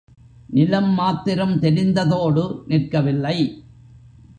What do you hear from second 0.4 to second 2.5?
நிலம் மாத்திரம் தெரிந்ததோடு